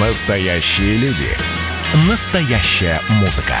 Настоящие 0.00 0.96
люди. 0.96 1.26
Настоящая 2.08 2.98
музыка. 3.20 3.56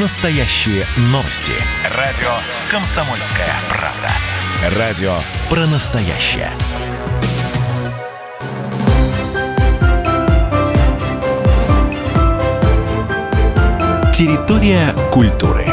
Настоящие 0.00 0.84
новости. 1.10 1.50
Радио 1.96 2.30
«Комсомольская 2.70 3.48
правда». 3.68 4.78
Радио 4.78 5.16
про 5.50 5.66
настоящее. 5.66 6.50
Территория 14.14 14.94
культуры. 15.10 15.66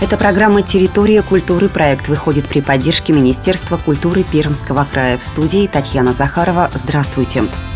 Это 0.00 0.16
программа 0.16 0.62
«Территория 0.62 1.20
культуры». 1.20 1.68
Проект 1.68 2.08
выходит 2.08 2.48
при 2.48 2.62
поддержке 2.62 3.12
Министерства 3.12 3.76
культуры 3.76 4.22
Пермского 4.22 4.86
края. 4.90 5.18
В 5.18 5.22
студии 5.22 5.66
Татьяна 5.66 6.14
Захарова. 6.14 6.70
Здравствуйте. 6.72 7.42
Здравствуйте. 7.42 7.67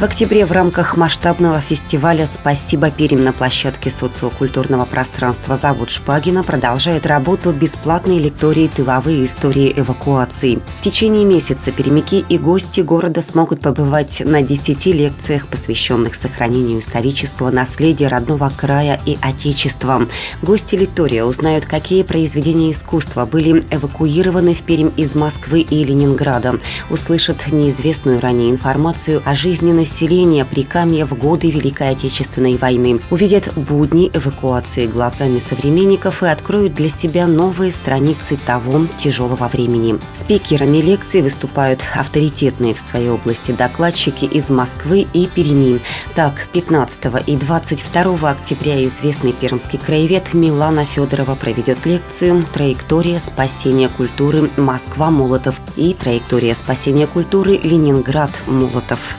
В 0.00 0.02
октябре 0.02 0.44
в 0.44 0.50
рамках 0.50 0.96
масштабного 0.96 1.60
фестиваля 1.60 2.26
«Спасибо 2.26 2.90
Перим» 2.90 3.22
на 3.22 3.32
площадке 3.32 3.90
социокультурного 3.90 4.86
пространства 4.86 5.56
«Завод 5.56 5.88
Шпагина» 5.88 6.42
продолжает 6.42 7.06
работу 7.06 7.52
бесплатной 7.52 8.18
лектории 8.18 8.66
«Тыловые 8.66 9.24
истории 9.24 9.72
эвакуации». 9.76 10.58
В 10.80 10.82
течение 10.82 11.24
месяца 11.24 11.70
перемяки 11.70 12.24
и 12.28 12.38
гости 12.38 12.80
города 12.80 13.22
смогут 13.22 13.60
побывать 13.60 14.20
на 14.26 14.42
10 14.42 14.86
лекциях, 14.86 15.46
посвященных 15.46 16.16
сохранению 16.16 16.80
исторического 16.80 17.52
наследия 17.52 18.08
родного 18.08 18.50
края 18.54 19.00
и 19.06 19.16
Отечества. 19.22 20.08
Гости 20.42 20.74
лектория 20.74 21.24
узнают, 21.24 21.66
какие 21.66 22.02
произведения 22.02 22.72
искусства 22.72 23.26
были 23.26 23.64
эвакуированы 23.70 24.54
в 24.54 24.62
Пермь 24.62 24.90
из 24.96 25.14
Москвы 25.14 25.60
и 25.60 25.84
Ленинграда, 25.84 26.58
услышат 26.90 27.46
неизвестную 27.52 28.20
ранее 28.20 28.50
информацию 28.50 29.22
о 29.24 29.36
жизненной 29.36 29.83
населения 29.84 30.46
Прикамья 30.46 31.04
в 31.04 31.12
годы 31.12 31.50
Великой 31.50 31.90
Отечественной 31.90 32.56
войны, 32.56 33.00
увидят 33.10 33.52
будни 33.54 34.10
эвакуации 34.14 34.86
глазами 34.86 35.36
современников 35.36 36.22
и 36.22 36.26
откроют 36.26 36.72
для 36.72 36.88
себя 36.88 37.26
новые 37.26 37.70
страницы 37.70 38.38
того 38.38 38.86
тяжелого 38.96 39.46
времени. 39.46 39.98
Спикерами 40.14 40.78
лекции 40.78 41.20
выступают 41.20 41.82
авторитетные 41.94 42.72
в 42.72 42.80
своей 42.80 43.10
области 43.10 43.52
докладчики 43.52 44.24
из 44.24 44.48
Москвы 44.48 45.06
и 45.12 45.26
Перми. 45.26 45.80
Так, 46.14 46.48
15 46.54 47.26
и 47.26 47.36
22 47.36 48.30
октября 48.30 48.82
известный 48.86 49.34
пермский 49.34 49.78
краевед 49.78 50.32
Милана 50.32 50.86
Федорова 50.86 51.34
проведет 51.34 51.84
лекцию 51.84 52.42
«Траектория 52.54 53.18
спасения 53.18 53.90
культуры 53.90 54.48
Москва-Молотов» 54.56 55.60
и 55.76 55.92
«Траектория 55.92 56.54
спасения 56.54 57.06
культуры 57.06 57.58
Ленинград-Молотов» 57.62 59.18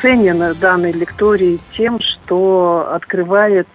ценен 0.00 0.56
данной 0.58 0.92
лекторий 0.92 1.60
тем, 1.76 2.00
что 2.00 2.88
открывает 2.92 3.68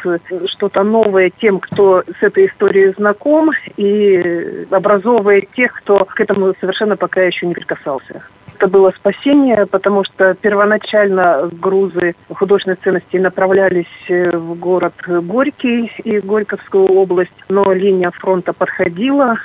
что-то 0.47 0.83
новое 0.83 1.29
тем, 1.29 1.59
кто 1.59 2.03
с 2.03 2.23
этой 2.23 2.47
историей 2.47 2.93
знаком, 2.97 3.51
и 3.77 4.65
образовывает 4.69 5.49
тех, 5.51 5.73
кто 5.73 6.05
к 6.05 6.19
этому 6.19 6.53
совершенно 6.59 6.95
пока 6.95 7.21
еще 7.21 7.45
не 7.45 7.53
прикасался. 7.53 8.23
Это 8.55 8.67
было 8.67 8.91
спасение, 8.91 9.65
потому 9.65 10.03
что 10.03 10.35
первоначально 10.35 11.49
грузы 11.51 12.15
художественной 12.33 12.77
ценности 12.77 13.17
направлялись 13.17 13.85
в 14.09 14.55
город 14.55 14.93
Горький 15.07 15.91
и 16.03 16.19
Горьковскую 16.19 16.85
область, 16.85 17.31
но 17.49 17.71
линия 17.73 18.11
фронта 18.11 18.53
подходила 18.53 19.37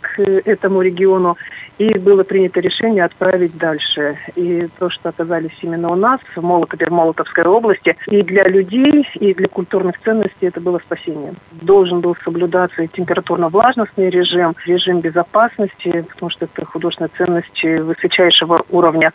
к 0.00 0.20
этому 0.20 0.82
региону, 0.82 1.36
и 1.78 1.98
было 1.98 2.22
принято 2.22 2.60
решение 2.60 3.04
отправить 3.04 3.56
дальше. 3.58 4.16
И 4.34 4.66
то, 4.78 4.88
что 4.88 5.10
оказались 5.10 5.56
именно 5.60 5.90
у 5.90 5.94
нас, 5.94 6.20
в 6.34 6.42
Молотове, 6.42 6.86
в 6.86 6.90
Молотовской 6.90 7.44
области, 7.44 7.96
и 8.06 8.22
для 8.22 8.44
людей, 8.44 9.06
и 9.14 9.34
для 9.34 9.48
культурных 9.48 10.00
ценностей 10.00 10.46
это 10.46 10.60
было 10.60 10.78
спасение. 10.78 11.34
Должен 11.52 12.00
был 12.00 12.16
соблюдаться 12.24 12.86
температурно-влажностный 12.86 14.08
режим, 14.08 14.54
режим 14.64 15.00
безопасности, 15.00 16.06
потому 16.14 16.30
что 16.30 16.46
это 16.46 16.64
художественная 16.64 17.10
ценность 17.16 17.62
высочайшего 17.62 18.55
уровня. 18.70 19.12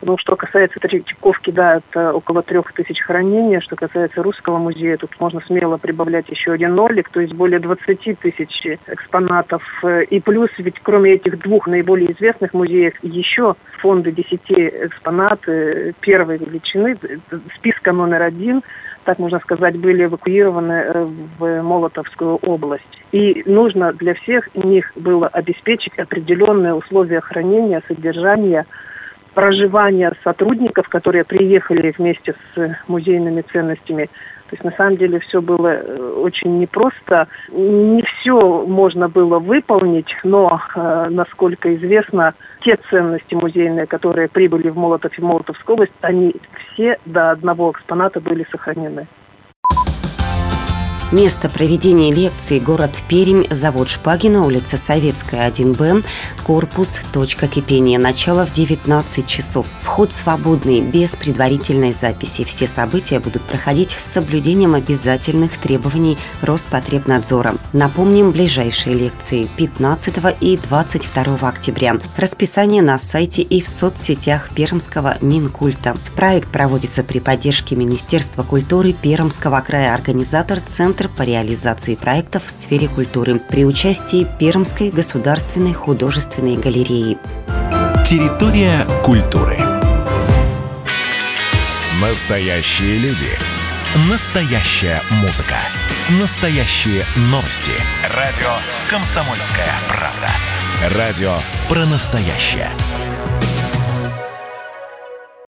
Ну, 0.00 0.16
что 0.18 0.36
касается 0.36 0.78
Третьяковки, 0.78 1.50
да, 1.50 1.76
это 1.78 2.12
около 2.12 2.42
трех 2.42 2.72
тысяч 2.72 3.00
хранений. 3.00 3.60
Что 3.60 3.74
касается 3.74 4.22
Русского 4.22 4.58
музея, 4.58 4.96
тут 4.96 5.10
можно 5.18 5.40
смело 5.40 5.76
прибавлять 5.76 6.28
еще 6.28 6.52
один 6.52 6.74
нолик, 6.74 7.08
то 7.10 7.20
есть 7.20 7.34
более 7.34 7.58
20 7.58 8.18
тысяч 8.20 8.78
экспонатов. 8.86 9.62
И 10.10 10.20
плюс, 10.20 10.50
ведь 10.58 10.78
кроме 10.82 11.14
этих 11.14 11.40
двух 11.40 11.66
наиболее 11.66 12.12
известных 12.12 12.54
музеев, 12.54 12.94
еще 13.02 13.54
фонды 13.78 14.12
10 14.12 14.40
экспонаты 14.50 15.94
первой 16.00 16.38
величины, 16.38 16.96
списка 17.56 17.92
номер 17.92 18.22
один, 18.22 18.62
так 19.08 19.18
можно 19.18 19.38
сказать, 19.38 19.74
были 19.78 20.04
эвакуированы 20.04 20.72
э, 20.72 21.06
в 21.38 21.62
Молотовскую 21.62 22.36
область. 22.42 22.84
И 23.10 23.42
нужно 23.46 23.94
для 23.94 24.12
всех 24.12 24.54
них 24.54 24.92
было 24.96 25.28
обеспечить 25.28 25.98
определенные 25.98 26.74
условия 26.74 27.22
хранения, 27.22 27.80
содержания, 27.88 28.66
проживания 29.32 30.12
сотрудников, 30.22 30.90
которые 30.90 31.24
приехали 31.24 31.94
вместе 31.96 32.34
с 32.54 32.76
музейными 32.86 33.40
ценностями. 33.50 34.10
То 34.48 34.54
есть 34.54 34.64
на 34.64 34.70
самом 34.70 34.96
деле 34.96 35.18
все 35.20 35.42
было 35.42 35.68
э, 35.68 36.12
очень 36.16 36.58
непросто. 36.58 37.28
Не 37.52 38.02
все 38.02 38.64
можно 38.66 39.08
было 39.08 39.38
выполнить, 39.38 40.08
но, 40.24 40.60
э, 40.74 41.08
насколько 41.10 41.74
известно, 41.74 42.32
те 42.62 42.78
ценности 42.90 43.34
музейные, 43.34 43.86
которые 43.86 44.28
прибыли 44.28 44.70
в 44.70 44.78
Молотов 44.78 45.18
и 45.18 45.22
Молотовскую 45.22 45.74
область, 45.74 45.92
они 46.00 46.34
все 46.72 46.98
до 47.04 47.30
одного 47.30 47.72
экспоната 47.72 48.20
были 48.20 48.46
сохранены. 48.50 49.06
Место 51.10 51.48
проведения 51.48 52.12
лекции– 52.12 52.58
город 52.60 52.90
Пермь, 53.08 53.44
завод 53.48 53.88
Шпагина, 53.88 54.44
улица 54.44 54.76
Советская, 54.76 55.50
1Б, 55.50 56.04
корпус, 56.44 57.00
точка 57.14 57.48
кипения. 57.48 57.98
Начало 57.98 58.44
в 58.44 58.52
19 58.52 59.26
часов. 59.26 59.66
Вход 59.80 60.12
свободный, 60.12 60.82
без 60.82 61.16
предварительной 61.16 61.92
записи. 61.92 62.44
Все 62.44 62.66
события 62.66 63.20
будут 63.20 63.40
проходить 63.44 63.92
с 63.92 64.04
соблюдением 64.04 64.74
обязательных 64.74 65.56
требований 65.56 66.18
Роспотребнадзора. 66.42 67.54
Напомним, 67.72 68.30
ближайшие 68.30 68.94
лекции 68.94 69.48
15 69.56 70.36
и 70.42 70.58
22 70.58 71.48
октября. 71.48 71.96
Расписание 72.18 72.82
на 72.82 72.98
сайте 72.98 73.40
и 73.40 73.62
в 73.62 73.68
соцсетях 73.68 74.50
Пермского 74.54 75.16
Минкульта. 75.22 75.96
Проект 76.14 76.50
проводится 76.50 77.02
при 77.02 77.18
поддержке 77.18 77.76
Министерства 77.76 78.42
культуры 78.42 78.92
Пермского 78.92 79.62
края, 79.62 79.94
организатор 79.94 80.60
Центр 80.60 80.97
Центр 80.98 81.16
по 81.16 81.22
реализации 81.22 81.94
проектов 81.94 82.46
в 82.46 82.50
сфере 82.50 82.88
культуры 82.88 83.38
при 83.38 83.64
участии 83.64 84.26
Пермской 84.40 84.90
государственной 84.90 85.72
художественной 85.72 86.56
галереи. 86.56 87.16
Территория 88.04 88.80
культуры. 89.04 89.56
Настоящие 92.02 92.98
люди. 92.98 93.28
Настоящая 94.10 95.00
музыка. 95.22 95.58
Настоящие 96.20 97.04
новости. 97.30 97.70
Радио 98.16 98.50
«Комсомольская 98.90 99.68
правда». 99.86 100.98
Радио 100.98 101.34
про 101.68 101.86
настоящее. 101.86 102.70